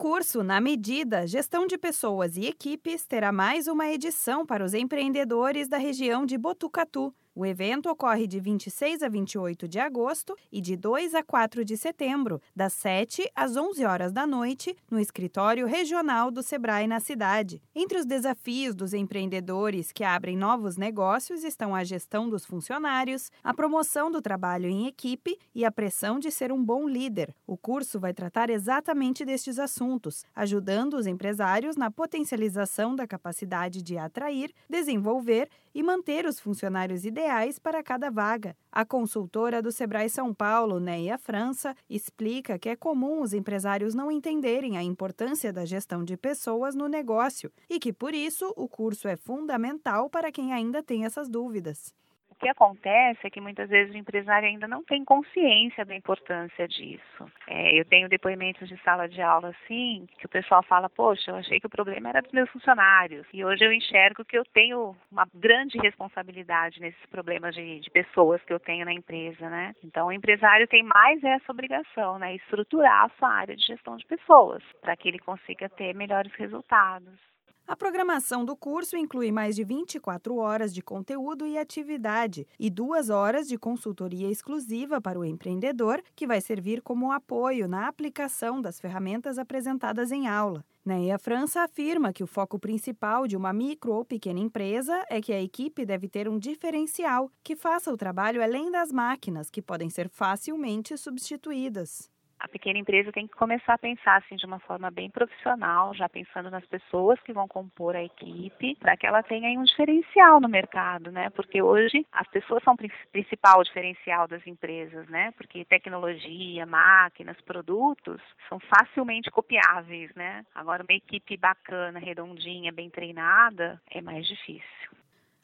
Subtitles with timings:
[0.00, 5.68] curso Na Medida Gestão de Pessoas e Equipes terá mais uma edição para os empreendedores
[5.68, 7.14] da região de Botucatu.
[7.32, 11.76] O evento ocorre de 26 a 28 de agosto e de 2 a 4 de
[11.76, 17.62] setembro, das 7 às 11 horas da noite, no escritório regional do Sebrae na cidade.
[17.72, 23.54] Entre os desafios dos empreendedores que abrem novos negócios estão a gestão dos funcionários, a
[23.54, 27.32] promoção do trabalho em equipe e a pressão de ser um bom líder.
[27.46, 33.96] O curso vai tratar exatamente destes assuntos, ajudando os empresários na potencialização da capacidade de
[33.96, 38.56] atrair, desenvolver e manter os funcionários ideais ideais para cada vaga.
[38.72, 44.10] A consultora do Sebrae São Paulo, Neia França, explica que é comum os empresários não
[44.10, 49.06] entenderem a importância da gestão de pessoas no negócio e que, por isso, o curso
[49.06, 51.94] é fundamental para quem ainda tem essas dúvidas
[52.40, 57.30] que acontece é que muitas vezes o empresário ainda não tem consciência da importância disso.
[57.46, 61.36] É, eu tenho depoimentos de sala de aula assim, que o pessoal fala, poxa, eu
[61.36, 63.26] achei que o problema era dos meus funcionários.
[63.32, 68.42] E hoje eu enxergo que eu tenho uma grande responsabilidade nesses problemas de, de pessoas
[68.44, 69.74] que eu tenho na empresa, né?
[69.84, 72.34] Então o empresário tem mais essa obrigação, né?
[72.36, 77.30] Estruturar a sua área de gestão de pessoas, para que ele consiga ter melhores resultados.
[77.70, 83.10] A programação do curso inclui mais de 24 horas de conteúdo e atividade e duas
[83.10, 88.80] horas de consultoria exclusiva para o empreendedor, que vai servir como apoio na aplicação das
[88.80, 90.64] ferramentas apresentadas em aula.
[90.84, 95.32] Neia França afirma que o foco principal de uma micro ou pequena empresa é que
[95.32, 99.88] a equipe deve ter um diferencial que faça o trabalho além das máquinas, que podem
[99.88, 102.10] ser facilmente substituídas
[102.40, 106.08] a pequena empresa tem que começar a pensar assim de uma forma bem profissional, já
[106.08, 110.48] pensando nas pessoas que vão compor a equipe, para que ela tenha um diferencial no
[110.48, 111.28] mercado, né?
[111.30, 115.32] Porque hoje as pessoas são o principal diferencial das empresas, né?
[115.32, 120.44] Porque tecnologia, máquinas, produtos são facilmente copiáveis, né?
[120.54, 124.90] Agora uma equipe bacana, redondinha, bem treinada é mais difícil.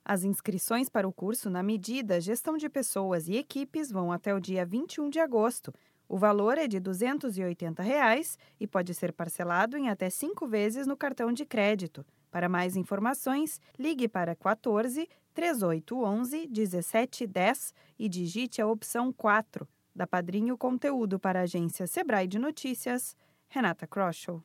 [0.03, 4.41] As inscrições para o curso na medida Gestão de Pessoas e Equipes vão até o
[4.41, 5.75] dia 21 de agosto.
[6.09, 10.97] O valor é de 280 reais e pode ser parcelado em até cinco vezes no
[10.97, 12.07] cartão de crédito.
[12.31, 19.69] Para mais informações, ligue para 14 3811 1710 e digite a opção 4.
[19.95, 23.17] Da Padrinho Conteúdo para a agência Sebrae de Notícias,
[23.49, 24.43] Renata Kroschel.